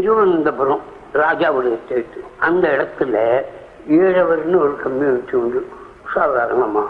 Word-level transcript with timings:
திருவனந்தபுரம் 0.00 0.80
ராஜாவுடைய 1.14 1.78
ஸ்டேட் 1.84 2.16
அந்த 2.38 2.68
இடத்துல 2.68 3.42
ஈழவர்னு 3.92 4.56
ஒரு 4.56 4.76
கம்யூனிட்டி 4.82 5.36
உண்டு. 5.36 5.68
சாதாரணமா. 6.14 6.82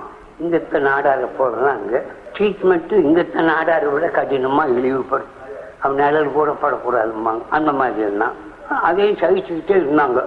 இங்கத்த 0.42 0.79
நாடார 0.79 1.29
போடுறாங்க 1.39 2.03
ட்ரீட்மெண்ட் 2.33 2.91
இங்கத்த 2.91 3.43
நாடாரை 3.43 3.93
விட 3.93 4.07
கடினமா 4.07 4.77
இழிவுபடும் 4.77 5.37
அவன் 5.79 5.97
நிழல் 5.97 6.33
கூட 6.33 6.57
படக்கூடாதும்பாங்க. 6.63 7.43
அந்த 7.49 7.73
மாதிரி 7.73 8.01
எல்லாம் 8.01 8.33
அதையும் 8.83 9.17
சகிச்சுக்கிட்டே 9.17 9.71
இருந்தாங்க. 9.71 10.25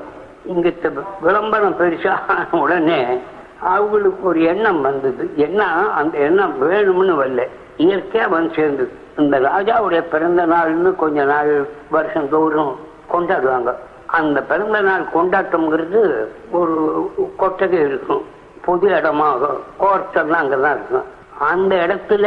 இங்கத்த 0.49 1.03
விளம்பரம் 1.21 1.79
பெருசா 1.79 2.15
ஆன 2.27 2.45
உடனே 2.51 3.19
அவங்களுக்கு 3.59 4.27
ஒரு 4.27 4.43
எண்ணம் 4.43 4.81
வந்தது. 4.81 5.31
என்ன? 5.35 5.63
அந்த 5.89 6.17
எண்ணம் 6.17 6.71
வேணும்னு 6.71 7.23
வரல. 7.23 7.47
இயற்கையா 7.77 8.29
வந்து 8.29 8.53
சேர்ந்தது 8.55 8.91
இந்த 9.17 9.39
ராஜாவுடைய 9.39 10.01
பிறந்த 10.01 10.47
நாள்னு 10.47 10.95
கொஞ்ச 10.95 11.23
நாள் 11.23 11.67
வருஷம் 11.89 12.29
தோறும் 12.29 12.75
கொண்டாடுவாங்க. 13.13 13.75
அந்த 14.05 14.43
பிறந்த 14.43 14.81
நாள் 14.81 15.05
கொண்டாட்டம்ங்கிறது 15.13 16.27
ஒரு 16.51 17.09
கொட்டகை 17.37 17.79
இருக்கும். 17.79 18.25
பொது 18.65 18.97
இடமாக 18.97 19.45
கோர்ட்டெல்லாம் 19.79 20.41
அங்கதான் 20.41 20.73
இருக்கும். 20.73 21.03
அந்த 21.39 21.75
இடத்துல 21.75 22.25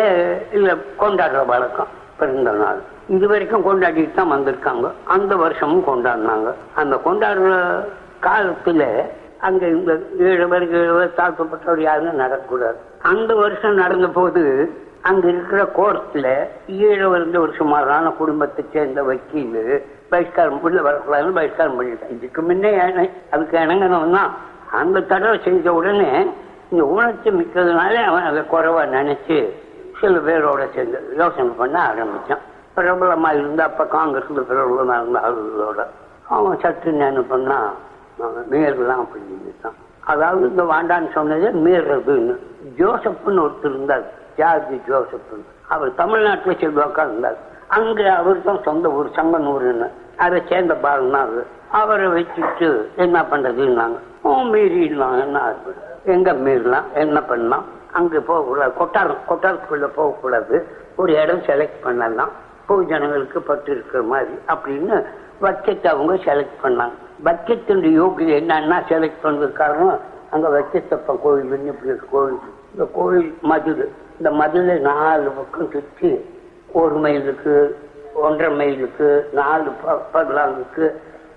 இல்ல 0.52 0.74
கொண்டாடுற 0.98 1.47
வழக்கம் 1.47 1.86
பிறந்த 2.19 2.52
நாள். 2.52 2.80
இது 3.08 3.28
வரைக்கும் 3.28 3.64
கொண்டாடிட்டு 3.64 4.14
தான் 4.14 4.33
வந்திருக்காங்க. 4.33 4.91
அந்த 5.05 5.36
வருஷமும் 5.36 5.86
கொண்டாடினாங்க. 5.86 6.55
அந்த 6.74 6.97
கொண்டாடுற 7.05 7.84
காலத்துல 8.22 9.06
அங்க 9.41 9.66
இந்த 9.66 10.00
ஏழு 10.19 10.48
பேருக்கு 10.48 10.78
ஏழு 10.78 10.95
பேர் 10.95 11.27
தாழ்த்தப்பட்டவர் 11.27 11.80
யாருன்னு 11.80 12.24
நடக்கக்கூடாது. 12.24 12.77
அந்த 13.02 13.34
வருஷம் 13.34 13.74
நடந்த 13.74 14.08
போது 14.08 14.72
அங்க 15.08 15.24
இருக்கிற 15.28 15.62
கோர்ட்ல 15.78 16.28
ஏழு 16.66 17.06
வந்து 17.08 17.36
ஒரு 17.40 17.52
சுமாரான 17.52 18.10
குடும்பத்தை 18.10 18.64
சேர்ந்த 18.72 19.02
வக்கீல் 19.02 19.58
பகிஷ்காரம் 20.10 20.62
உள்ள 20.66 20.78
வரக்கூடாதுன்னு 20.82 21.38
பகிஷ்காரம் 21.38 21.77
பண்ணிட்டேன். 21.78 22.14
இதுக்கு 22.16 22.42
முன்னே 22.42 22.70
அதுக்கு 23.30 23.56
இணங்கணும்னா 23.58 24.22
அந்த 24.80 25.00
தடவை 25.00 25.36
செஞ்ச 25.44 25.74
உடனே 25.74 26.11
இந்த 26.70 26.84
உணர்ச்சி 26.84 27.30
மிக்கதுனால 27.30 27.94
அவன் 28.11 28.28
அதை 28.30 28.42
குறைவா 28.52 28.83
நினைச்சு 28.96 29.38
சில 30.00 30.19
பேரோட 30.19 30.62
சேர்ந்து 30.74 31.00
யோசனை 31.18 31.52
பண்ண 31.58 31.77
ஆரம்பிச்சான். 31.91 32.44
பிரபலமா 32.77 33.28
இருந்தா 33.39 33.64
அப்ப 33.64 33.84
காங்கிரஸ்ல 33.96 34.44
பிரபலமா 34.50 34.94
இருந்த 35.00 35.18
ஆளுகளோட 35.27 35.80
அவன் 36.36 36.61
சற்று 36.62 36.91
என்ன 36.98 37.20
பண்ணா 37.33 37.58
அவன் 38.18 38.36
அப்படி 38.36 38.61
அப்படின்னு 39.02 39.83
அதாவது 40.05 40.48
இந்த 40.48 40.62
வாண்டான்னு 40.62 41.10
சொன்னதே 41.14 41.50
மீறதுன்னு. 41.64 42.34
ஜோசப்னு 42.78 43.42
ஒருத்தர் 43.47 43.72
இருந்தார். 43.74 44.06
ஜார்ஜ் 44.36 44.72
ஜோசப்னு 44.88 45.44
அவர் 45.69 45.94
தமிழ்நாட்டில் 45.94 46.61
செல்வாக்கா 46.62 47.02
இருந்தார். 47.05 47.38
அங்கே 47.66 48.06
அவர் 48.06 48.42
தான் 48.42 48.62
சொந்த 48.62 48.88
ஊர் 48.88 49.08
சங்கனூர்னு 49.14 49.88
அதை 50.16 50.42
சேர்ந்த 50.48 50.74
பாருன்னா 50.83 51.20
அது. 51.27 51.46
அவரை 51.70 52.06
வச்சுட்டு 52.06 52.69
என்ன 52.96 53.27
பண்றதுன்னாங்க. 53.30 53.98
ஓ 54.22 54.33
மீறிடலாம் 54.52 55.16
என்ன 55.20 55.38
எங்கே 55.52 55.72
எங்க 56.05 56.33
மீறலாம்? 56.33 56.84
என்ன 56.94 57.22
பண்ணலாம்? 57.22 57.64
அங்கே 57.92 58.18
போகக்கூடாது. 58.18 58.72
கொட்டாரம் 58.78 59.24
கொட்டாரத்துக்குள்ள 59.28 59.86
போகக்கூடாது. 59.86 60.56
ஒரு 60.96 61.12
இடம் 61.22 61.42
செலக்ட் 61.42 61.83
பண்ணலாம். 61.83 62.33
பொது 62.66 62.84
ஜனங்களுக்கு 62.84 63.41
பட்டு 63.41 63.70
இருக்கிற 63.72 64.02
மாதிரி 64.02 64.34
அப்படின்னு 64.48 65.05
பட்ஜெட் 65.41 65.86
அவங்க 65.86 66.14
செலக்ட் 66.14 66.62
பண்ணாங்க. 66.62 66.96
பட்ஜெட்டுடைய 67.25 68.03
யோகியம் 68.03 68.43
என்னன்னா 68.43 68.83
செலக்ட் 68.89 69.23
பண்ணது 69.23 69.53
காரணம் 69.53 70.01
அங்க 70.31 70.48
வச்சத்தப்ப 70.48 71.20
கோயில் 71.23 71.65
இப்படி 71.67 71.91
ஒரு 71.91 72.01
கோயில் 72.11 72.39
இந்த 72.73 72.89
கோயில் 72.93 73.39
மதுள் 73.43 73.89
இந்த 74.17 74.31
மதுரை 74.31 74.79
நாலு 74.79 75.31
பக்கம் 75.31 75.70
சுற்றி 75.70 76.25
ஒரு 76.73 76.95
மைலுக்கு 76.95 77.79
ஒன்றரை 78.15 78.57
மைலுக்கு 78.57 79.29
நாலு 79.33 79.70
ப- 79.70 80.23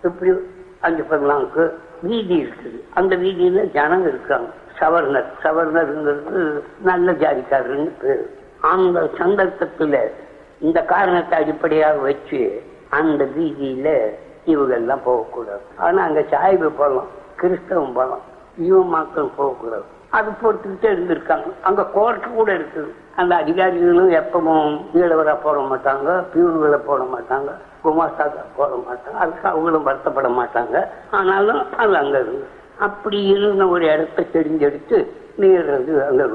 இப்படி 0.04 0.32
அஞ்சு 0.80 1.04
பகலாங்குக்கு 1.04 1.72
வீதி 2.02 2.44
இருக்குது. 2.44 2.84
அந்த 2.94 3.16
வீதியில 3.18 3.72
ஜனங்க 3.72 4.02
இருக்காங்க. 4.02 4.50
சவர்ணர் 4.80 5.26
சவர்ணருங்கிறது 5.44 6.62
நல்ல 6.82 7.12
ஜாதிக்காரர்னு 7.12 7.92
பேர். 8.02 8.30
அந்த 8.62 9.10
சந்தர்ப்பத்தில் 9.18 10.12
இந்த 10.60 10.82
காரணத்தை 10.82 11.40
அடிப்படையாக 11.40 11.98
வச்சு 11.98 12.62
அந்த 12.90 13.26
வீதியில 13.26 14.10
இவங்கெல்லாம் 14.54 15.04
போகக்கூடாது. 15.04 15.64
ஆனா 15.78 16.04
அங்க 16.04 16.22
சாய்வு 16.32 16.70
போகலாம் 16.72 17.10
கிறிஸ்தவம் 17.36 17.94
போகலாம் 17.94 18.24
யுவ 18.68 18.84
மக்கள் 18.96 19.36
போகக்கூடாது. 19.38 19.86
அது 20.10 20.30
பொறுத்துக்கிட்டே 20.42 20.90
இருந்திருக்காங்க. 20.94 21.48
அங்க 21.62 21.82
கோர்ட்டு 21.94 22.28
கூட 22.36 22.50
இருக்குது. 22.54 22.92
அந்த 23.16 23.36
அதிகாரிகளும் 23.36 24.10
எப்பவும் 24.10 24.70
ஈழவரா 24.94 25.36
போட 25.44 25.60
மாட்டாங்க 25.72 26.10
பியூன்களை 26.34 26.80
போட 26.86 27.04
மாட்டாங்க 27.14 27.50
குமாஸ்தாக்கா 27.84 28.44
போட 28.56 28.72
மாட்டாங்க 28.88 29.18
அதுக்கு 29.18 29.48
அவங்களும் 29.48 29.88
வருத்தப்பட 29.88 30.30
மாட்டாங்க. 30.30 30.88
ஆனாலும் 31.12 31.62
அது 31.78 31.96
அங்க 31.98 32.18
இருந்து. 32.20 32.48
அப்படி 32.80 33.20
இருந்த 33.26 33.68
ஒரு 33.68 33.86
இடத்த 33.86 34.26
தெரிஞ்செடுத்து 34.34 34.98
நீர்றது 35.40 35.94
அங்க 36.08 36.26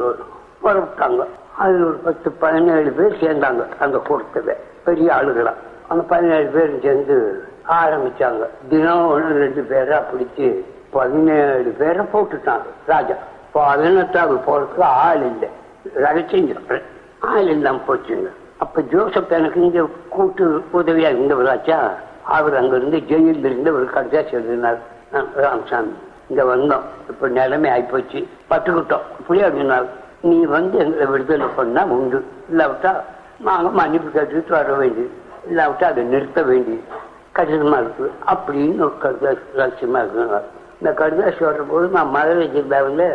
புறப்பட்டாங்க 0.63 1.23
அது 1.59 1.77
ஒரு 1.87 1.97
பத்து 1.97 2.29
பதினேழு 2.33 2.91
பேர் 2.93 3.21
சேர்ந்தாங்க 3.23 3.63
அந்த 3.79 3.99
கூட்டத்தில் 3.99 4.61
பெரிய 4.85 5.09
ஆளுகளா 5.15 5.53
அந்த 5.89 6.03
பதினேழு 6.03 6.47
பேர் 6.47 6.81
சேர்ந்து 6.81 7.17
ஆரம்பிச்சாங்க. 7.69 8.47
தினம் 8.69 9.07
ஒன்று 9.07 9.39
ரெண்டு 9.39 9.67
பேரா 9.71 10.03
பிடிச்சு 10.13 10.65
பதினேழு 10.91 11.75
பேரை 11.79 12.07
போட்டுட்டாங்க. 12.13 12.63
ராஜா 12.87 13.15
பதினெட்டாவது 13.53 14.41
போறதுக்கு 14.47 14.81
ஆள் 14.81 15.21
இல்லை. 15.21 15.49
ரகசியம் 15.95 16.57
ஆள் 17.21 17.49
இல்லாம 17.49 17.81
போச்சுங்க. 17.89 18.29
அப்ப 18.59 18.83
ஜோசப் 18.83 19.33
எனக்கு 19.33 19.61
இங்க 19.61 19.87
கூட்டு 20.09 20.65
உதவியா 20.73 21.11
இருந்தவராச்சா 21.15 21.91
அவர் 22.23 22.57
அங்க 22.57 22.77
இருந்து 22.77 23.03
ஜெயிலில் 23.03 23.45
இருந்து 23.45 23.75
ஒரு 23.75 23.85
கடிதம் 23.85 24.31
எழுதினார். 24.33 24.79
ராமசாமி 25.35 25.93
இங்க 26.29 26.43
வந்தோம். 26.43 26.81
இப்ப 27.09 27.29
நிலைமை 27.29 27.71
ஆயிப்போச்சு. 27.71 28.27
பட்டுக்கிட்டோம். 28.51 29.01
இப்படியே 29.19 29.47
அப்படின்னாரு 29.47 29.87
நீ 30.21 30.45
வந்து 30.45 30.79
எங்களை 30.79 31.07
விடுதலை 31.07 31.47
பண்ணா 31.57 31.85
உண்டு. 31.85 32.25
இல்லாவிட்டா 32.53 33.01
நாங்க 33.41 33.69
மன்னிப்பு 33.71 34.21
கேட்டுட்டு 34.21 34.51
வர 34.51 34.73
வேண்டியது. 34.73 35.11
இல்லாவிட்டா 35.51 35.85
அதை 35.85 36.05
நிறுத்த 36.05 36.43
வேண்டியது. 36.43 36.83
கடினமாக 37.33 37.83
இருக்குது 37.83 38.11
அப்படின்னு 38.33 38.83
ஒரு 38.87 38.97
கடிதாசி 39.05 39.45
லட்சியமாக 39.61 40.03
இருக்குங்க 40.05 40.39
இந்த 40.81 40.91
கடிதாசி 41.01 41.43
வர்றபோது 41.49 41.87
நான் 41.97 42.15
மதுரை 42.17 42.45
ஜில்லாவில் 42.55 43.07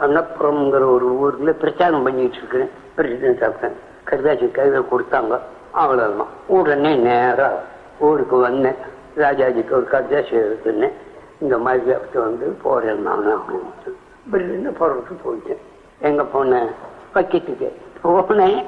பண்ணப்புறம்ங்கிற 0.00 0.84
ஒரு 0.94 1.06
ஊரில் 1.22 1.58
பிரச்சாரம் 1.62 2.04
பண்ணிட்டு 2.06 2.38
இருக்கிறேன் 2.40 2.72
பிரசிடென்ட் 2.96 3.44
ஆஃப்டன் 3.48 3.76
கடிதாசி 4.08 4.46
கையில் 4.50 4.90
கொடுத்தாங்க. 4.90 5.34
அவ்வளோதான் 5.80 6.32
உடனே 6.56 6.92
நேராக 7.06 7.62
ஊருக்கு 8.06 8.36
வந்தேன். 8.36 8.80
ராஜாஜிக்கு 9.24 9.72
ஒரு 9.78 9.86
கடிதாசி 9.94 10.34
எடுத்துனேன் 10.44 10.96
இந்த 11.44 11.58
மாதிரி 11.58 11.92
அப்படி 11.98 12.18
வந்து 12.24 12.46
போகிறேன் 12.62 13.02
நான் 13.02 13.30
அப்படின்னு 13.36 13.94
பிரிந்து 14.30 14.70
போகிறதுக்கு 14.78 15.16
போயிட்டேன். 15.24 15.62
எங்கே 16.08 16.24
போனேன் 16.34 16.70
பக்கெட்டுக்கு 17.14 17.68
போனேன். 18.02 18.58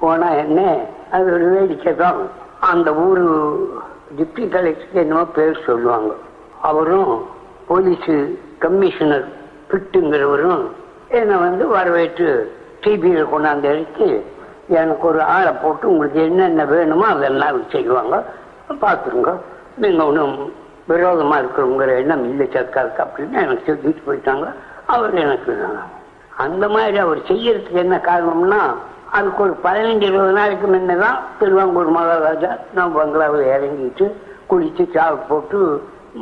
போனால் 0.00 0.36
என்ன? 0.44 0.60
அது 1.10 1.26
ஒரு 1.32 1.46
வேடிக்கை 1.54 1.92
தான். 1.96 2.18
அந்த 2.72 2.88
ஊர் 3.06 3.22
டிப்டி 4.16 4.44
கலெக்டருக்கு 4.54 5.02
என்னமோ 5.04 5.24
பேர் 5.36 5.64
சொல்லுவாங்க. 5.66 6.12
அவரும் 6.68 7.12
போலீஸ் 7.70 8.12
கமிஷனர் 8.64 9.26
பிட்டுங்கிறவரும் 9.70 10.62
என்னை 11.18 11.36
வந்து 11.46 11.64
வரவேற்று 11.76 12.28
டிபியில் 12.82 13.30
கொண்டாந்து 13.32 13.68
இறக்கி 13.72 14.08
எனக்கு 14.80 15.04
ஒரு 15.10 15.20
ஆளை 15.34 15.52
போட்டு 15.62 15.84
உங்களுக்கு 15.90 16.18
என்னென்ன 16.28 16.64
வேணுமோ 16.72 17.06
அதெல்லாம் 17.14 17.60
செய்வாங்க. 17.74 18.16
பார்த்துருங்க 18.84 19.32
நீங்கள் 19.82 20.08
ஒன்றும் 20.10 20.36
விரோதமா 20.90 21.36
இருக்கிறவங்கிற 21.40 21.92
எண்ணம் 22.02 22.24
இல்லை 22.30 22.46
சர்க்காருக்கு 22.54 23.04
அப்படின்னு 23.06 23.36
எனக்கு 23.44 23.66
சொல்லிட்டு 23.68 24.02
போயிட்டாங்க. 24.08 24.46
அவர் 24.94 25.14
எனக்கு 25.24 25.54
அந்த 26.44 26.64
மாதிரி 26.74 26.98
அவர் 27.04 27.20
செய்யறதுக்கு 27.30 27.82
என்ன 27.86 27.96
காரணம்னா 28.10 28.60
அதுக்கு 29.16 29.42
ஒரு 29.42 29.54
பதினஞ்சு 29.64 30.06
இருபது 30.10 30.32
நாளைக்கு 30.32 30.66
முன்னதான் 30.66 31.18
திருவாங்கூர் 31.38 31.90
மகாராஜா 31.96 32.50
நான் 32.74 32.96
பங்களாவில் 32.96 33.46
இறங்கிட்டு 33.54 34.06
குளித்து 34.50 34.84
சாவு 34.94 35.16
போட்டு 35.28 35.58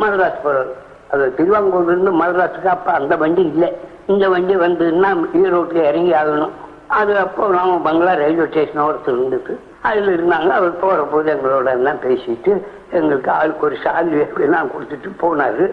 மதராஸ் 0.01 0.43
போகிறார் 0.43 0.73
அது 1.13 1.25
திருவாங்கூர்லேருந்து 1.39 2.13
மதராஸுக்கு 2.23 2.67
அப்போ 2.67 2.91
அந்த 2.93 3.17
வண்டி 3.17 3.43
இல்லை. 3.53 3.69
இந்த 4.07 4.29
வண்டி 4.29 4.55
வந்ததுன்னா 4.57 5.11
ஈரோட்டில் 5.41 5.89
இறங்கி 5.91 6.13
ஆகணும். 6.13 6.55
அது 6.99 7.13
அப்போ 7.19 7.49
நாம 7.49 7.79
பங்களா 7.87 8.13
ரயில்வே 8.23 8.47
ஸ்டேஷன் 8.51 8.87
ஒருத்தர் 8.87 9.17
இருந்துட்டு 9.17 9.55
அதில் 9.89 10.11
இருந்தாங்க. 10.17 10.51
அவர் 10.59 10.81
போகிற 10.83 11.03
போது 11.13 11.29
எங்களோட 11.35 11.71
எல்லாம் 11.79 12.03
பேசிட்டு 12.05 12.53
எங்களுக்கு 12.91 13.31
ஆளுக்கு 13.31 13.67
ஒரு 13.69 13.77
சால்வி 13.85 14.21
எல்லாம் 14.47 14.71
கொடுத்துட்டு 14.75 15.11
போனாரு. 15.23 15.67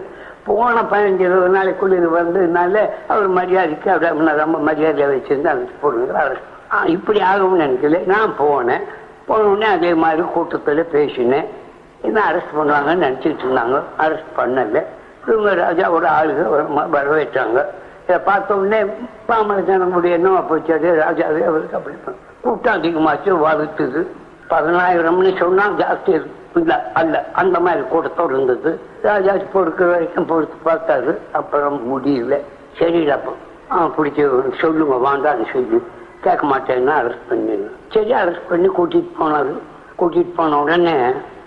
போன 0.46 0.82
பதினஞ்சு 0.92 1.24
இருபது 1.28 1.52
நாளைக்குள்ள 1.58 2.00
இது 2.00 2.08
வந்ததுனால 2.18 2.74
அவர் 3.12 3.28
மரியாதைக்கு 3.38 3.90
அப்படி 3.90 4.40
ரொம்ப 4.40 4.58
மரியாதையாக 4.70 5.12
வச்சிருந்து 5.14 5.52
அழைச்சி 5.52 5.76
போடுங்க 5.80 6.18
அரசு 6.24 6.52
இப்படி 6.86 7.20
ஆகும்னு 7.20 7.62
நினைக்கல. 7.64 8.04
நான் 8.04 8.34
போனேன். 8.38 8.80
போன 9.26 9.42
உடனே 9.42 9.64
அதே 9.64 9.94
மாதிரி 9.94 10.22
கூட்டத்தில் 10.22 10.84
பேசினேன். 10.84 11.48
என்ன 12.02 12.22
அரெஸ்ட் 12.30 12.56
பண்ணுவாங்கன்னு 12.56 13.04
நினச்சிட்டு 13.06 13.38
இருந்தாங்க. 13.44 13.82
அரெஸ்ட் 13.98 14.32
பண்ணலை. 14.36 14.82
இவங்க 15.26 15.54
ராஜாவோட 15.54 16.06
ஆளுக 16.06 16.66
வரவேற்றாங்க. 16.92 17.64
இதை 18.04 18.18
பார்த்த 18.18 18.56
உடனே 18.56 18.90
பாமர 19.28 19.60
ஜனமுடைய 19.60 20.14
என்னவா 20.18 20.42
போச்சாரு 20.50 20.88
ராஜாவே 20.94 21.44
அவருக்கு 21.44 21.76
அப்படி 21.76 21.96
கூட்டம் 22.42 22.82
அதிகமாச்சு 22.82 23.30
வலுத்துது. 23.46 24.06
பதினாயிரம்னு 24.50 25.38
சொன்னால் 25.38 25.72
ஜாஸ்தி 25.72 26.26
இல்லை 26.54 26.76
அல்ல. 26.94 27.24
அந்த 27.32 27.60
மாதிரி 27.60 27.84
கூட்டத்தோடு 27.84 28.34
இருந்தது. 28.34 28.80
ராஜா 29.02 29.32
பொறுக்கிற 29.32 29.90
வரைக்கும் 29.90 30.26
பொறுத்து 30.26 30.70
பார்த்தாரு. 30.70 31.18
அப்புறம் 31.32 31.76
முடியல. 31.92 32.38
சரிடா 32.78 33.08
அப்போ 33.08 33.32
ஆ 33.72 33.90
பிடிச்சி 33.98 34.60
சொல்லுங்க 34.60 35.10
வாண்டான்னு 35.10 35.52
சொல்லி 35.52 35.82
கேட்க 36.26 36.44
மாட்டேன்னா 36.52 36.94
அரெஸ்ட் 37.02 37.28
பண்ணிடணும் 37.30 37.78
சரி 37.94 38.12
அரெஸ்ட் 38.22 38.50
பண்ணி 38.50 38.68
கூட்டிட்டு 38.78 39.12
போனாரு 39.20 39.54
கூட்டிட்டு 40.00 40.32
போன 40.38 40.58
உடனே 40.64 40.96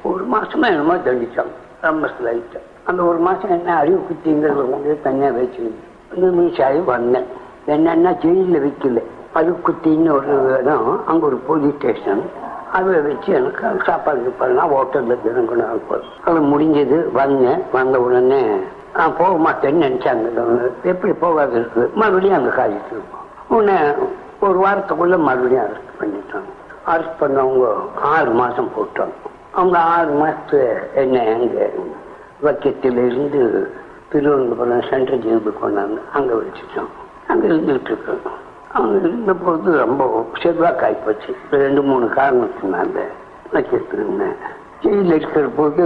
ஒரு 0.10 0.24
மாசமா 0.34 0.66
என்னமோ 0.74 0.96
தண்டிச்சாங்க. 1.08 1.54
ரொம்ப 1.88 2.10
லைட்டா 2.26 2.60
அந்த 2.90 3.02
ஒரு 3.10 3.20
மாசம் 3.28 3.54
என்ன 3.58 3.70
அறிவு 3.82 4.00
குத்திங்கிறது 4.08 4.64
கொண்டு 4.72 4.92
தனியா 5.06 5.30
வச்சுருந்து 5.38 6.28
மீசாயி 6.38 6.80
வந்தேன். 6.94 7.28
என்னன்னா 7.76 8.12
ஜெயிலில் 8.24 8.64
வைக்கல. 8.66 9.02
பழுக்குத்தின்னு 9.34 10.10
ஒரு 10.18 10.36
இடம் 10.60 10.88
அங்க 11.10 11.24
ஒரு 11.30 11.38
போலீஸ் 11.48 11.76
ஸ்டேஷன் 11.78 12.22
அதை 12.78 12.96
வச்சு 13.08 13.30
எனக்கு 13.40 13.84
சாப்பாடு 13.88 14.22
கீப்பாடுலாம் 14.26 14.72
ஹோட்டலில் 14.76 15.22
தினங்கணும் 15.26 15.92
அது 16.28 16.40
முடிஞ்சது 16.54 16.98
வந்தேன். 17.20 17.62
வந்த 17.76 18.00
உடனே 18.06 18.42
நான் 18.98 19.18
போக 19.20 19.34
மாட்டேன்னு 19.46 19.84
நினச்சாங்க. 19.86 20.28
எப்படி 20.92 21.14
போகாது 21.26 21.54
இருக்குது? 21.60 21.92
மறுபடியும் 22.02 22.38
அங்கே 22.38 22.54
காய்ச்சிட்டு 22.60 22.96
இருப்போம். 22.96 23.26
உடனே 23.56 23.78
ஒரு 24.46 24.58
வாரத்துக்குள்ள 24.64 25.16
மறுபடியும் 25.28 25.66
அரெஸ்ட் 25.66 25.98
பண்ணிட்டாங்க. 26.00 26.52
அரெஸ்ட் 26.92 27.20
பண்ணவங்க 27.22 27.68
ஆறு 28.14 28.32
மாதம் 28.40 28.74
போட்டாங்க. 28.76 29.16
அவங்க 29.58 29.78
ஆறு 29.96 30.12
மாதத்து 30.22 30.60
என்ன 31.02 31.24
அங்கே 31.36 31.66
வக்கத்திலிருந்து 32.46 33.42
திருவனந்தபுரம் 34.12 34.84
சென்ட்ரல் 34.90 35.24
ஜெயிலுக்கு 35.24 35.54
கொண்டாந்து 35.62 36.02
அங்கே 36.18 36.36
வச்சுட்டோம் 36.42 36.92
அங்கே 37.32 37.48
இருந்துகிட்டு 37.48 37.92
இருக்கோம் 37.94 38.38
அவங்க 38.76 38.96
இருந்தபோது 39.08 39.70
ரொம்ப 39.84 40.04
செல்வாக்காய் 40.44 41.04
போச்சு. 41.06 41.32
ரெண்டு 41.66 41.82
மூணு 41.90 42.06
காரணத்தினால 42.20 43.04
வச்சிருந்தேன் 43.56 44.38
ஜெயிலில் 44.84 45.16
இருக்கிற 45.18 45.48
போது 45.60 45.86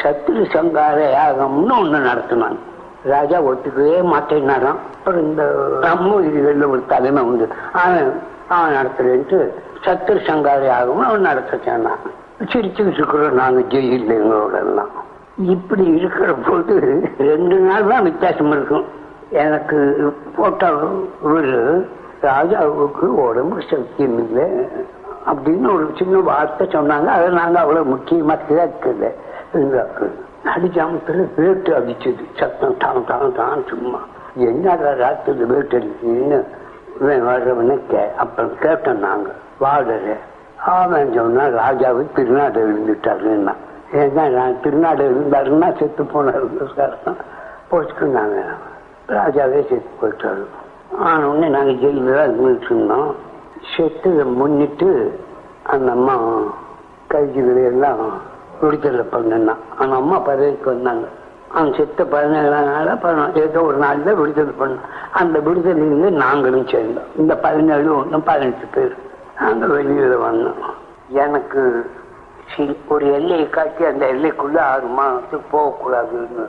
சத்ரு 0.00 0.42
சங்கார 0.54 0.98
யாகம்னு 1.18 1.74
ஒன்று 1.82 2.00
நடத்தினாங்க. 2.10 2.60
ராஜா 3.04 3.40
ஒத்துக்கவே 3.40 3.98
மாட்டேன்னாராம். 4.12 4.80
அப்புறம் 4.96 5.22
இந்த 5.22 5.42
நம்ம 5.80 6.20
இதுகளில் 6.20 6.62
ஒரு 6.62 6.82
தலைமை 6.86 7.22
உண்டு. 7.22 7.48
அவன் 7.72 8.20
அவன் 8.48 8.76
நடத்துறேன்ட்டு 8.78 9.50
சத்ரு 9.84 10.18
சங்காரி 10.28 10.66
யாகம்னு 10.72 11.08
அவன் 11.08 11.20
நடத்த 11.20 11.58
சிரிச்சுக்கிட்டு 12.52 13.00
இருக்கிறோம் 13.00 13.32
நாங்கள் 13.32 13.68
ஜெயிலில் 13.68 14.16
எங்களோட 14.18 14.56
எல்லாம் 14.66 14.90
இப்படி 15.36 15.84
இருக்கிற 15.84 16.32
போது 16.32 16.74
ரெண்டு 17.18 17.56
நாள் 17.56 17.86
தான் 17.86 18.02
வித்தியாசம் 18.02 18.52
இருக்கும். 18.52 18.84
எனக்கு 19.30 19.78
போட்ட 20.36 20.70
ஒரு 21.22 21.54
ராஜாவுக்கு 22.22 23.04
உடம்பு 23.04 23.62
சத்தியம் 23.70 24.18
இல்லை 24.18 24.46
அப்படின்னு 25.26 25.72
ஒரு 25.72 25.90
சின்ன 25.94 26.18
வார்த்தை 26.18 26.66
சொன்னாங்க. 26.66 27.06
அதை 27.06 27.28
நாங்கள் 27.28 27.62
அவ்வளோ 27.62 27.84
முக்கியமாக 27.84 28.42
கேட்கல. 28.48 29.10
இருந்தாக்கு 29.52 30.06
அடிச்சாமத்துல 30.44 31.28
வேட்டு 31.36 31.72
அடிச்சது. 31.72 32.24
சத்தம் 32.34 32.74
டான் 32.78 33.04
டான் 33.04 33.32
டான் 33.32 33.66
சும்மா. 33.66 33.98
என்னடா 34.34 34.92
ராத்திரி 34.92 35.44
வேட்டு 35.44 35.78
அடிக்குன்னு 35.78 36.44
இவன் 37.00 37.86
கே 37.86 38.14
அப்புறம் 38.16 38.52
கேட்டோம் 38.60 38.98
நாங்க 38.98 39.30
வாடரை 39.60 40.14
அவன் 40.56 41.12
சொன்னா 41.12 41.44
ராஜாவை 41.44 42.12
திருநாடு 42.14 42.68
எழுந்துட்டாருன்னா. 42.68 43.54
ஏன்னா 43.92 44.28
நான் 44.28 44.60
திருநாடு 44.60 45.02
எழுந்தாருன்னா 45.10 45.78
செத்து 45.78 46.04
போனாருன்னு 46.04 46.74
சார். 46.76 46.98
போச்சுக்குனாங்க 47.70 48.44
ராஜாவே 49.08 49.68
செத்து 49.68 49.90
போயிட்டாரு. 50.00 50.44
ஆன 50.98 51.28
உடனே 51.28 51.48
நாங்கள் 51.48 51.76
ஜெயிலில் 51.76 52.14
தான் 52.14 52.30
இருந்துட்டு 52.30 52.64
இருந்தோம் 52.64 53.14
செத்து 53.76 54.24
முன்னிட்டு 54.24 55.20
அந்த 55.62 55.90
அம்மா 55.90 56.42
கைதிகளை 57.06 57.64
எல்லாம் 57.64 58.20
விடுதலை 58.60 59.04
பண்ணுனா 59.12 59.54
அவங்க 59.78 59.96
அம்மா 60.02 60.18
பதவிக்கு 60.18 60.68
வந்தாங்க. 60.74 61.06
அவன் 61.54 61.74
செத்த 61.74 62.04
பதினேழாம் 62.04 62.70
நாளா 62.70 62.94
பதினாலு 63.04 63.36
ஏதோ 63.36 63.60
ஒரு 63.68 63.78
நாள்ல 63.78 64.14
விடுதலை 64.20 64.52
பண்ண 64.58 64.76
அந்த 65.12 65.38
விடுதலையில 65.38 66.10
நாங்களும் 66.24 66.68
சேர்ந்தோம். 66.68 67.08
இந்த 67.16 67.36
பதினேழு 67.36 67.96
ஒன்று 67.96 68.20
பதினெட்டு 68.20 68.66
பேர். 68.74 68.96
நாங்கள் 69.40 69.74
வெளியில் 69.76 70.16
வந்தோம். 70.28 70.60
எனக்கு 71.24 71.62
ஒரு 72.88 73.12
எல்லையை 73.12 73.50
காட்டி 73.50 73.84
அந்த 73.84 74.04
எல்லைக்குள்ள 74.12 74.58
ஆறு 74.58 74.86
மாதத்துக்கு 74.98 75.46
போகக்கூடாதுன்னு 75.56 76.44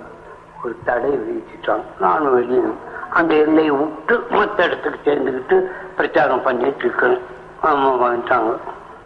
ஒரு 0.63 0.73
தடை 0.85 1.11
விதிச்சிட்டாங்க. 1.17 1.85
நானும் 1.99 2.33
வெளியே 2.33 2.61
அந்த 3.09 3.33
எல்லையை 3.35 3.71
விட்டு 3.71 4.15
மற்ற 4.29 4.65
இடத்துக்கு 4.65 4.99
சேர்ந்துக்கிட்டு 5.05 5.57
பிரச்சாரம் 5.95 6.43
பண்ணிட்டு 6.43 6.83
இருக்கிறேன். 6.85 7.21
ஆமா 7.63 7.89
வந்துட்டாங்க 8.03 8.51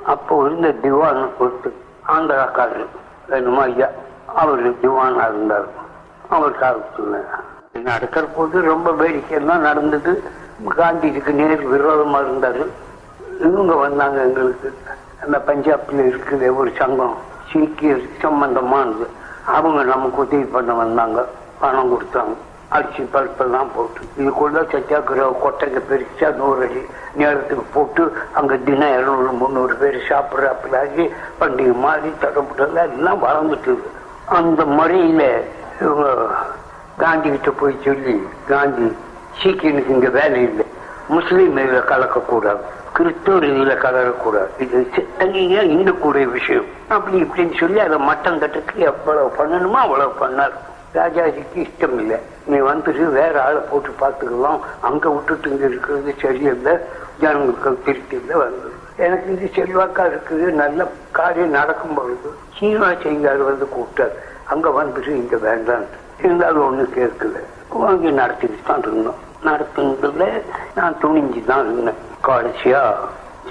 அப்போ 0.06 0.34
இருந்த 0.46 0.72
திவான் 0.82 1.22
பொறுத்து 2.08 2.34
ஆந்திராக்காரர் 2.34 2.88
வேணுமா 3.30 3.60
ஐயா? 3.60 3.88
அவர் 4.36 4.74
திவானா 4.74 5.30
இருந்தார். 5.30 5.66
அவர் 6.30 6.60
காலத்துல 6.60 7.26
நடக்கிற 7.84 8.26
போது 8.26 8.62
ரொம்ப 8.62 8.92
வேடிக்கையெல்லாம் 8.92 9.60
நடந்தது. 9.60 10.24
காந்திஜிக்கு 10.70 11.32
நேர் 11.32 11.62
விரோதமாக 11.62 12.24
இருந்தார் 12.24 12.68
இவங்க 13.40 13.76
வந்தாங்க 13.76 14.22
எங்களுக்கு. 14.22 14.74
அந்த 15.24 15.42
பஞ்சாப்ல 15.48 15.96
இருக்குது 15.96 16.56
ஒரு 16.56 16.72
சங்கம். 16.78 17.16
சீக்கியர் 17.54 18.10
சம்பந்தமானது. 18.22 19.08
அவங்க 19.46 19.84
நமக்கு 19.84 20.18
உதவி 20.18 20.44
பண்ண 20.44 20.74
வந்தாங்க. 20.74 21.26
பணம் 21.60 21.92
கொடுத்தாங்க. 21.92 22.36
அரிசி 22.74 23.04
பருப்பெல்லாம் 23.04 23.68
போட்டு. 23.76 24.00
இதுக்குள்ள 24.18 24.64
சத்தியாகிரக 24.64 25.36
கொட்டைங்க 25.44 25.82
பெருசா 25.90 26.34
நூறு 26.34 26.62
அடி 26.62 26.86
நேரத்துக்கு 27.14 27.66
போட்டு 27.74 28.14
அங்க 28.34 28.58
தினம் 28.58 28.94
இருநூறு 28.94 29.32
முந்நூறு 29.32 29.76
பேர் 29.76 30.04
சாப்பிட்றாப்பிலாகி 30.10 31.10
பண்டிகை 31.40 31.76
மாதிரி 31.76 32.14
தடப்பட்டெல்லாம் 32.22 32.94
எல்லாம் 32.94 33.24
வளர்ந்துட்டு 33.24 33.78
அந்த 34.26 34.66
முறையில 34.66 35.42
இவங்க 35.82 36.14
காந்தி 36.98 37.30
கிட்ட 37.30 37.52
போய் 37.52 37.80
சொல்லி 37.86 38.28
காந்தி 38.48 38.96
சீக்கியனுக்கு 39.44 39.90
இங்க 39.90 40.10
வேலை 40.10 40.42
இல்லை. 40.42 40.66
முஸ்லீம் 41.08 41.58
இதில் 41.58 41.82
கலக்கக்கூடாது. 41.82 42.60
கிறிஸ்தவர் 42.94 43.44
இதில் 43.44 43.78
கலரக்கூடாது. 43.78 44.62
இது 44.62 44.88
சி- 44.96 45.06
இன்னக்கூடிய 45.20 46.32
விஷயம். 46.32 46.66
அப்படி 46.90 47.22
இப்படின்னு 47.22 47.60
சொல்லி 47.60 47.80
அதை 47.80 47.98
மட்டம் 47.98 48.40
தட்டுக்கு 48.40 48.76
எவ்வளவு 48.76 49.32
பண்ணணுமோ 49.38 49.72
அவ்வளவு 49.72 50.14
பண்ணார். 50.20 50.52
ராஜாஜிக்கு 50.96 51.58
இஷ்டம் 51.58 51.98
இல்லை 52.00 52.18
நீ 52.46 52.58
வந்துட்டு 52.58 53.12
வேற 53.12 53.44
ஆளை 53.44 53.62
போட்டு 53.70 53.92
பார்த்துக்கலாம். 54.00 54.60
அங்க 54.80 55.10
விட்டுட்டு 55.10 55.50
இங்க 55.50 55.66
இருக்கிறது 55.66 56.16
சரியில்லை. 56.22 56.74
ஜனங்களுக்கு 57.20 57.80
திருப்தி 57.86 58.16
இல்லை 58.16 58.36
வந்து 58.36 58.70
எனக்கு 58.96 59.28
இது 59.34 59.46
செல்வாக்கா 59.56 60.04
இருக்குது. 60.12 60.46
நல்ல 60.52 60.88
காரியம் 61.12 61.50
நடக்கும் 61.50 61.94
பொழுது 61.94 62.30
சீனிவாசைங்கார் 62.60 63.44
வந்து 63.50 63.68
கூப்பிட்டார். 63.76 64.16
அங்க 64.46 64.70
வந்துட்டு 64.70 65.08
இங்க 65.08 65.38
வேண்டாம். 65.38 65.86
இருந்தாலும் 66.24 66.66
ஒன்றும் 66.66 66.94
கேட்கல. 66.96 67.40
வாங்கி 67.70 68.12
நடத்திட்டு 68.12 68.58
தான் 68.66 68.82
இருந்தோம். 68.82 69.22
நடத்துனதுல 69.44 70.26
நான் 70.76 70.98
துணிஞ்சு 71.02 71.46
தான் 71.46 71.64
இருந்தேன். 71.66 72.02
கடைசியா 72.28 72.82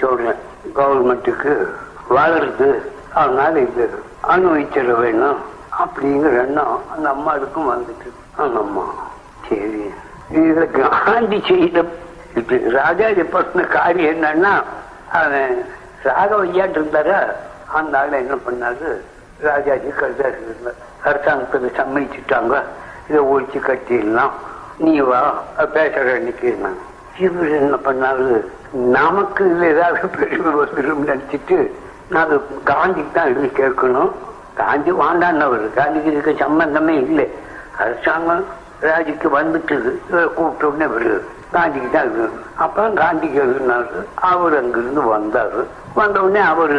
சொல்றேன் 0.01 0.41
கவர்மெண்ட்டுக்கு 0.75 1.69
வளருது. 2.11 2.69
அதனால 3.15 3.61
இது 3.61 3.91
அனுபவிச்சிட 4.29 4.99
வேணும். 4.99 5.41
அப்படிங்கிற 5.79 6.47
எண்ணம் 6.47 6.81
அந்த 6.97 7.09
அம்மாவுக்கும் 7.09 7.71
வந்துட்டு. 7.73 8.09
அந்த 8.37 8.59
அம்மா 8.59 8.83
சரி. 9.49 9.91
இதுல 10.35 10.89
காந்தி 11.05 11.43
செய்த 11.47 11.85
ராஜாஜி 12.71 13.23
பண்ண 13.23 13.63
காரியம் 13.63 14.23
என்னன்னா 14.23 14.63
அவன் 15.13 15.67
ராகவையாட்டு 16.05 16.79
இருந்தாரா? 16.79 17.33
அந்த 17.67 17.99
ஆள் 17.99 18.13
என்ன 18.13 18.35
பண்ணாரு? 18.35 19.01
ராஜாஜி 19.41 19.89
கருதா 19.89 20.27
இருந்தார். 20.29 20.75
அரசாங்கத்துக்கு 21.05 21.71
சம்மதிச்சுட்டாங்க. 21.77 22.63
இதை 23.11 23.25
ஒழிச்சு 23.25 23.61
கட்டிடலாம். 23.61 24.31
நீ 24.77 25.01
வா 25.01 25.43
பேசுற 25.59 26.15
அன்னைக்கு 26.15 26.59
இவர் 27.19 27.49
என்ன 27.49 27.77
பண்ணாரு? 27.77 28.47
நமக்கு 28.73 29.45
இதுல 29.45 29.63
ஏதாவது 29.63 30.09
பெருமை 30.09 30.67
வந்துடும் 30.67 31.07
நினைச்சிட்டு 31.07 31.71
நான் 32.11 32.41
காந்திக்கு 32.65 33.13
தான் 33.13 33.31
இது 33.31 33.51
கேட்கணும். 33.57 34.11
காந்தி 34.61 34.93
வாண்டான்னவர் 35.03 35.67
காந்திக்கு 35.79 36.13
இதுக்கு 36.13 36.33
சம்பந்தமே 36.45 36.95
இல்லை. 37.07 37.27
அரசாங்கம் 37.83 38.45
ராஜிக்கு 38.89 39.29
வந்துட்டு 39.39 39.77
கூப்பிட்ட 40.37 40.67
உடனே 40.71 40.87
வருது 40.95 41.21
காந்திக்கு 41.55 41.89
தான் 41.95 42.09
இது 42.11 42.25
அப்புறம் 42.65 42.99
காந்திக்கு 43.03 43.39
எழுதினாரு 43.45 44.01
அவர் 44.31 44.57
அங்கிருந்து 44.61 45.03
வந்தாரு. 45.15 45.63
வந்த 46.01 46.17
உடனே 46.27 46.43
அவரு 46.53 46.79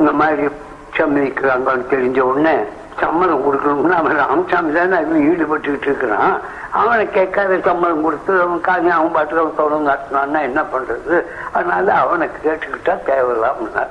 இந்த 0.00 0.12
மாதிரி 0.20 0.44
சம்மதிக்கிறாங்கன்னு 0.98 1.92
தெரிஞ்ச 1.94 2.18
உடனே 2.30 2.56
சம்மதம் 3.02 3.42
கொடுக்கணும்னு 3.46 3.96
அவன் 3.98 4.20
ராமசாமி 4.20 4.70
தானே 4.76 4.98
ஈடுபட்டுக்கிட்டு 5.30 5.88
இருக்கிறான். 5.90 6.32
அவனை 6.80 7.04
கேட்காத 7.16 7.58
சம்மதம் 7.68 8.04
கொடுத்து 8.06 8.32
அவன் 8.44 8.64
காஞ்சி 8.68 8.90
அவன் 8.96 9.14
பாட்டுக்கு 9.16 9.42
அவன் 9.42 9.60
தொடர்ந்து 9.60 9.90
நடத்தினான்னா 9.90 10.40
என்ன 10.48 10.60
பண்றது? 10.72 11.16
அதனால 11.52 11.94
அவனை 12.02 12.26
கேட்டுக்கிட்டா 12.44 12.94
தேவையில்லாம 13.10 13.86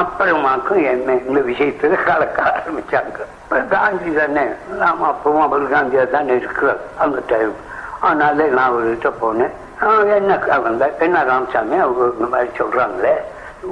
அப்புறமாக்கும் 0.00 0.82
என்ன? 0.92 1.14
இந்த 1.26 1.40
விஷயத்துல 1.40 2.04
கலக்க 2.04 2.38
ஆரம்பிச்சாங்க. 2.50 3.18
இப்ப 3.44 3.60
காந்தி 3.74 4.10
தானே. 4.18 4.44
நாம 4.78 5.08
அப்பவும் 5.10 5.42
அவர் 5.46 5.64
காந்தியா 5.74 6.10
தான் 6.10 6.28
இருக்கிறார் 6.28 6.82
அந்த 6.98 7.22
டைம் 7.26 7.54
அதனால 8.00 8.46
நான் 8.46 8.72
அவர்கிட்ட 8.72 9.10
போனேன். 9.22 9.54
என்ன 10.16 10.58
வந்த 10.58 10.84
என்ன 10.98 11.22
ராமசாமி? 11.22 11.76
அவங்க 11.84 12.04
இந்த 12.18 12.26
மாதிரி 12.32 12.50
சொல்றாங்களே. 12.58 13.14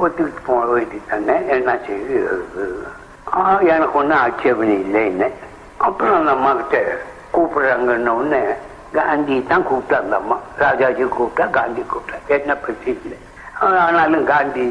ஒத்துக்கிட்டு 0.02 0.42
போக 0.46 0.64
வேண்டியது 0.66 1.06
தானே. 1.10 1.36
என்ன 1.56 1.78
செய்து? 1.86 2.16
எனக்கு 3.72 3.98
ஒன்றும் 4.00 4.18
ஆட்சேபனை 4.18 4.76
இல்லைன்னு. 4.86 5.28
அப்புறம் 5.76 6.18
அந்த 6.18 6.30
அம்மா 6.30 6.52
கிட்ட 6.52 6.76
கூப்பிடுறாங்கன்ன 7.36 8.14
உடனே 8.18 8.42
காந்தி 8.92 9.36
தான் 9.48 9.66
கூப்பிட்டா 9.70 9.96
அந்த 10.02 10.16
அம்மா. 10.16 10.36
ராஜாஜி 10.64 11.04
கூப்பிட்டா 11.04 11.50
காந்தி 11.50 11.82
கூப்பிட்டா. 11.92 12.18
என்ன 12.26 12.56
பிரச்சனை 12.56 12.98
இல்லை. 13.04 13.18
ஆனாலும் 13.60 14.24
காந்தி 14.24 14.66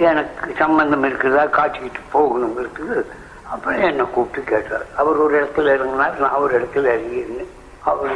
எனக்கு 0.00 0.54
சம்பந்தம் 0.58 1.04
இருக்கிறதா 1.04 1.44
காட்சிக்கிட்டு 1.44 2.18
இருக்குது. 2.18 3.04
அப்புறம் 3.50 3.80
என்னை 3.80 4.04
கூப்பிட்டு 4.14 4.50
கேட்டார். 4.50 4.86
அவர் 4.96 5.16
ஒரு 5.16 5.44
இடத்துல 5.44 5.58
இறங்கினார் 5.58 6.18
நான் 6.18 6.32
ஒரு 6.32 6.62
இடத்துல 6.62 6.76
இறங்கியிருந்தேன். 6.76 7.48
அவர் 7.84 8.10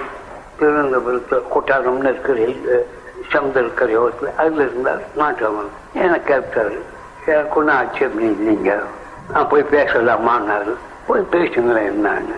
திருவனந்தபுரத்தில் 0.59 1.45
கொட்டாரம்னு 1.55 1.99
இருக்கிற 1.99 2.85
சமுதல் 3.33 3.75
கரையோரத்தில் 3.75 4.35
அதில் 4.37 4.61
இருந்தார் 4.61 5.03
நாட்டவன் 5.17 5.69
என்னை 5.93 6.23
கேட்டார் 6.23 6.93
எனக்கு 7.27 7.59
ஒன்றும் 7.59 7.77
ஆட்சேபனை 7.77 8.31
இல்லைங்க. 8.31 8.83
நான் 9.33 9.49
போய் 9.49 9.63
பேசலாமான்னாரு. 9.63 10.75
போய் 11.07 11.27
பேசுங்களேன் 11.31 11.93
என்னன்னு. 11.93 12.35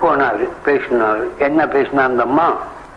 போனார் 0.00 0.48
பேசினார். 0.64 1.36
என்ன 1.38 1.66
பேசினா 1.66 1.98
அந்த 1.98 2.22
அம்மா? 2.22 2.52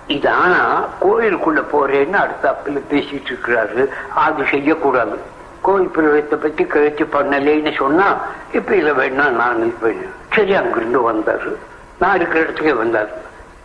இது 0.07 0.29
ஆனா 0.29 0.85
கோயிலுக்குள்ள 1.01 1.63
போறேன்னு 1.71 2.13
அடுத்த 2.13 2.51
அப்பில் 2.51 2.83
பேசிட்டு 2.91 3.33
இருக்கிறாரு. 3.33 3.87
அது 4.15 4.43
செய்யக்கூடாது. 4.51 5.39
கோயில் 5.61 5.89
பிரவேசத்தை 5.89 6.39
பத்தி 6.39 6.63
கழிச்சு 6.63 7.07
பண்ணலேன்னு 7.07 7.75
சொன்னா 7.75 8.17
இப்ப 8.53 8.75
இதை 8.75 8.91
வேணா 8.91 9.29
நான் 9.29 9.57
இருப்பேன் 9.57 10.05
சரி 10.29 10.53
அங்கிருந்து 10.55 11.11
வந்தாரு. 11.11 11.55
நான் 11.99 12.15
இருக்கிற 12.15 12.43
இடத்துக்கே 12.43 12.77
வந்தாரு. 12.77 13.09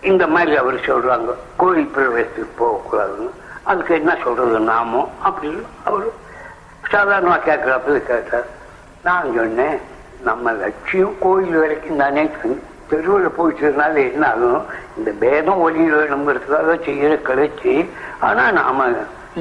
இந்த 0.00 0.26
மாதிரி 0.26 0.56
அவர் 0.56 0.74
சொல்றாங்க 0.74 1.34
கோயில் 1.56 1.90
பிரவேசத்துக்கு 1.96 2.48
போகக்கூடாதுன்னு. 2.58 3.30
அதுக்கு 3.62 3.94
என்ன 3.94 4.16
சொல்றது 4.24 4.58
நாமோ? 4.58 5.08
அப்படின்னு 5.24 5.62
அவரு 5.84 6.14
சாதாரணமா 6.90 7.38
கேட்கிறாப்புல 7.38 7.98
கேட்டார். 7.98 8.46
நான் 9.04 9.34
சொன்னேன் 9.36 9.80
நம்ம 10.24 10.52
லட்சியம் 10.52 11.14
கோயில் 11.20 11.58
வரைக்கும் 11.58 11.96
தானே 11.96 12.30
தெருவில் 12.88 13.28
போயிட்டதுனால 13.28 14.12
என்ன 14.12 14.26
ஆகும்? 14.26 14.64
இந்த 14.96 15.10
பேதம் 15.20 15.60
ஒளி 15.60 15.92
வேணுங்கிறதுக்காக 15.92 16.76
செய்யற 16.86 17.18
கழிச்சு 17.22 17.88
ஆனா 18.20 18.50
நாம 18.50 18.84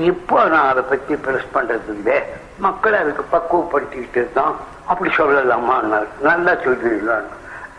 இப்போ 0.04 0.38
நான் 0.44 0.70
அதை 0.70 0.84
பத்தி 0.90 1.14
பிரஸ் 1.16 1.54
பண்றது 1.54 1.90
இல்லை. 1.96 2.16
மக்களை 2.60 3.00
அதுக்கு 3.00 3.24
பக்குவப்படுத்திக்கிட்டு 3.36 4.20
இருந்தோம் 4.22 4.56
அப்படி 4.86 5.10
சொல்லலாமா 5.18 5.76
நல்லா 6.22 6.52
சொல்லிடலாம் 6.52 7.28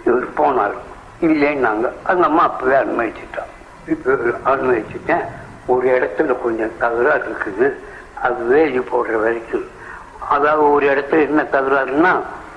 இவர் 0.04 0.28
போனார். 0.38 0.76
இல்லைன்னாங்க 1.20 1.86
அந்த 2.10 2.24
அம்மா 2.28 2.42
அப்பவே 2.42 2.76
அனுமதிச்சுட்டான் 2.76 3.52
இப்போ 3.86 4.10
அனுமதிச்சுட்டேன். 4.52 5.24
ஒரு 5.66 5.86
இடத்துல 5.96 6.40
கொஞ்சம் 6.42 6.72
தகராறு 6.78 7.24
இருக்குது. 7.30 7.68
அது 8.26 8.44
வேலி 8.44 8.78
போடுற 8.78 9.20
வரைக்கும். 9.24 9.66
அதாவது 10.28 10.70
ஒரு 10.72 10.86
இடத்துல 10.94 11.20
என்ன 11.28 11.42
தகராறுன்னா 11.42 12.12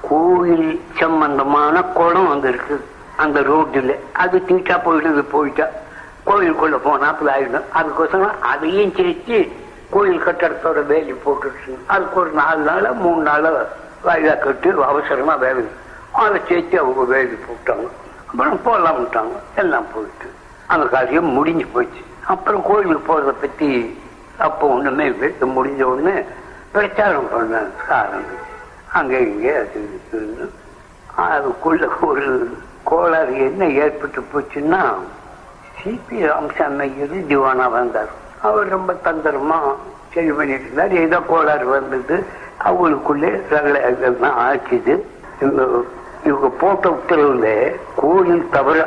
கோயில் 0.09 0.81
சம்பந்தமான 0.99 1.81
குளம் 1.81 2.27
வந்து 2.27 2.49
இருக்கு. 2.49 2.77
அந்த 3.17 3.41
ரோட்டில். 3.41 3.95
அது 4.13 4.37
தீட்டா 4.47 4.75
போயிடுது 4.85 5.23
போயிட்டா. 5.35 5.67
கோயிலுக்குள்ள 6.29 6.77
போனா 6.87 7.09
ஆயிடும். 7.35 7.67
அதுக்கோசரம் 7.79 8.39
அதையும் 8.51 8.95
சேர்த்து 8.97 9.37
கோயில் 9.93 10.25
கட்டடத்தோட 10.25 10.79
வேலி 10.85 11.13
போட்டுருச்சு 11.25 11.71
அதுக்கு 11.93 12.19
ஒரு 12.19 12.31
நாலு 12.41 12.61
நாளா 12.69 12.91
மூணு 13.03 13.21
நாளா 13.29 13.51
வாயிலா 14.05 14.35
கட்டி 14.39 14.69
அவசரமா 14.91 15.35
வேலை. 15.45 15.63
அதை 16.11 16.39
சேர்த்து 16.49 16.75
அவங்க 16.79 17.03
வேலி 17.13 17.37
போட்டாங்க. 17.47 17.87
அப்புறம் 18.29 18.59
போடலாம்ட்டாங்க 18.65 19.37
எல்லாம் 19.55 19.89
போயிட்டு. 19.93 20.27
அந்த 20.67 20.85
காரியம் 20.85 21.35
முடிஞ்சு 21.37 21.65
போச்சு. 21.73 22.01
அப்புறம் 22.25 22.63
கோயிலுக்கு 22.69 23.03
போறதை 23.09 23.33
பத்தி 23.41 23.69
அப்போ 24.37 24.67
ஒண்ணுமே 24.67 25.05
இல்லை. 25.05 25.29
முடிஞ்ச 25.57 25.81
உடனே 25.81 26.15
பிரச்சாரம் 26.71 27.29
பண்ண 27.31 27.61
ஆரம்பிச்சு 27.99 28.47
அங்கே 28.93 29.19
இங்கே 29.21 29.53
அது 29.55 29.79
அதுக்குள்ள 31.17 31.87
ஒரு 32.01 32.25
கோளாறு 32.83 33.33
என்ன 33.47 33.67
ஏற்பட்டு 33.83 34.19
போச்சுன்னா 34.33 34.81
சிபி 35.81 36.17
ராமசாமி 36.27 36.81
ஐயர் 36.85 37.13
திவானா 37.29 37.65
வந்தார். 37.77 38.11
அவர் 38.47 38.67
ரொம்ப 38.75 38.91
தந்திரமா 39.05 39.57
சரி 40.13 40.31
பண்ணிட்டு 40.37 40.65
இருந்தார். 40.65 40.93
ஏதோ 41.05 41.17
கோளாறு 41.29 41.65
வந்தது. 41.75 42.15
அவங்களுக்குள்ளே 42.67 43.31
ரகளை 43.53 43.81
இதெல்லாம் 43.91 44.37
ஆச்சுது. 44.47 44.93
இந்த 45.45 45.61
இவங்க 46.29 46.47
போட்ட 46.61 46.89
உத்தரவுல 46.97 47.47
கோயில் 47.95 48.45
தவிர 48.55 48.77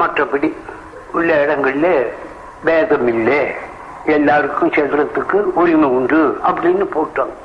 மற்றபடி 0.00 0.48
உள்ள 1.16 1.30
இடங்கள்ல 1.44 1.88
பேதம் 2.64 3.08
இல்லை 3.14 3.40
எல்லாருக்கும் 4.16 4.74
செல்றதுக்கு 4.76 5.38
உரிமை 5.60 5.88
உண்டு 5.98 6.20
அப்படின்னு 6.48 6.86
போட்டாங்க. 6.96 7.36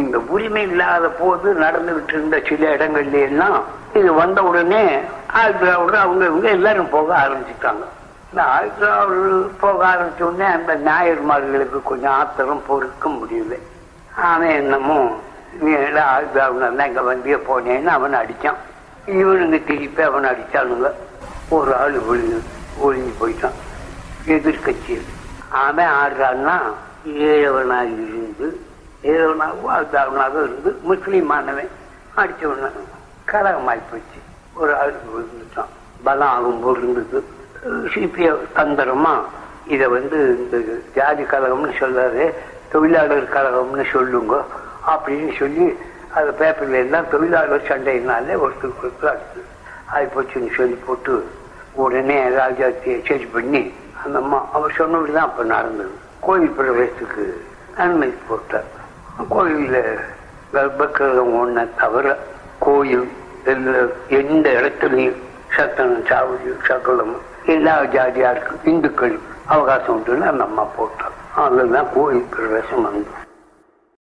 இந்த 0.00 0.18
உரிமை 0.34 0.62
இல்லாத 0.68 1.06
போது 1.20 1.48
நடந்துகிட்டு 1.64 2.14
இருந்த 2.16 2.36
சில 2.48 2.62
இடங்கள்ல 2.76 3.18
எல்லாம் 3.30 3.58
இது 3.98 4.12
வந்த 4.20 4.42
உடனே 4.50 4.84
அவங்க 6.04 6.24
இவங்க 6.30 6.48
எல்லாரும் 6.58 6.92
போக 6.94 7.08
ஆரம்பிச்சுட்டாங்க. 7.24 7.84
இந்த 8.32 8.44
ஆழ்திராவிட 8.44 9.48
போக 9.60 9.86
ஆரம்பிச்ச 9.86 10.22
உடனே 10.22 10.44
அந்த 10.52 10.74
ஞாயிறுமார்களுக்கு 10.76 11.82
கொஞ்சம் 11.82 12.12
ஆத்திரம் 12.12 12.62
பொறுக்க 12.66 13.08
முடியல. 13.08 13.58
அவன் 14.16 14.48
என்னமோ 14.48 15.16
நீ 15.60 15.72
எல்லாம் 15.72 16.10
ஆழ்திராவிடன் 16.12 16.66
இருந்தா 16.66 16.86
இங்கே 16.86 17.00
வண்டியை 17.00 17.38
போனேன்னு 17.48 17.86
அவன் 17.86 18.14
அடிச்சான். 18.14 18.60
இவனுங்க 19.06 19.64
திருப்பி 19.64 20.02
அவன் 20.02 20.24
அடித்தானுங்க 20.24 20.90
ஒரு 21.48 21.76
ஆள் 21.76 21.98
ஒழிஞ்சு 21.98 22.38
ஒழிஞ்சு 22.84 23.12
போயிட்டான். 23.20 23.58
எதிர்கட்சியில் 24.26 25.10
அவன் 25.48 25.92
ஆடுறான்னா 26.02 26.56
ஏழவனாக 27.04 27.92
இருந்து 28.06 28.48
ஏழவனாகவும் 29.02 29.74
ஆழ்தாவனாக 29.76 30.34
இருந்து 30.42 30.80
முஸ்லீமானவன் 30.88 31.70
அடிச்ச 32.16 32.42
உடனே 32.44 32.70
கலகமாய் 33.26 33.88
போச்சு. 33.90 34.18
ஒரு 34.54 34.76
ஆள் 34.76 34.96
விழுந்துட்டான். 35.12 35.72
பலம் 36.04 36.34
ஆகும்போது 36.34 36.82
இருந்தது. 36.82 37.40
சிபிஐ 37.62 38.30
தந்திரமா? 38.54 39.14
இதை 39.66 39.86
வந்து 39.86 40.18
இந்த 40.38 40.56
ஜாதி 40.94 41.22
கழகம்னு 41.22 41.72
சொல்லாது 41.80 42.24
தொழிலாளர் 42.72 43.34
கழகம்னு 43.34 43.84
சொல்லுங்க 43.92 44.34
அப்படின்னு 44.86 45.32
சொல்லி 45.38 45.66
அது 46.14 46.30
பேப்பர்ல 46.40 46.80
எல்லாம் 46.84 47.10
தொழிலாளர் 47.10 47.68
சண்டையினாலே 47.68 48.34
ஒருத்தருக்கு 48.44 48.86
ஒருத்தர் 48.86 49.12
அடுத்து 49.12 49.42
ஆகி 49.86 50.06
போச்சுன்னு 50.14 50.50
சொல்லி 50.56 50.76
போட்டு 50.86 51.14
உடனே 51.72 52.18
ராஜாத்தியை 52.40 52.96
சரி 53.08 53.26
பண்ணி 53.32 53.62
அந்த 54.04 54.18
அம்மா 54.18 54.48
அவர் 54.52 54.76
சொன்னபடி 54.76 55.12
தான் 55.12 55.28
அப்ப 55.30 55.44
நடந்தது. 55.44 55.94
கோயில் 56.20 56.54
பிரவேசத்துக்கு 56.58 57.24
நன்மை 57.76 58.12
போட்டார். 58.28 58.70
கோயிலில் 59.28 59.98
கர்ப்பக்கிரகம் 60.52 61.34
ஒன்றை 61.40 61.64
தவிர 61.76 62.18
கோயில் 62.58 63.08
எந்த 64.08 64.46
இடத்துலையும் 64.58 65.20
சத்தனம் 65.56 66.06
சாவடி 66.06 66.52
சகலமும் 66.66 67.22
எல்லா 67.46 67.74
ஜாதியாருக்கும் 67.94 68.62
இந்துக்கள் 68.64 69.16
அவகாசம் 69.46 69.94
உண்டுன்னு 69.94 70.26
அந்த 70.26 70.44
அம்மா 70.44 70.64
போட்டார் 70.76 71.16
அதுதான் 71.44 71.90
கோயிலுக்கு 71.94 72.34
பிரவேசம் 72.36 72.84
வந்து 72.84 73.04